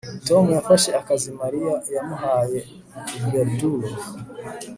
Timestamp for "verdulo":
3.29-3.89